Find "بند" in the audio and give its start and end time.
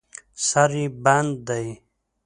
1.03-1.33